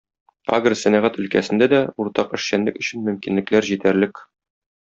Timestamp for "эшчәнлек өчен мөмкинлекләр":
2.39-3.69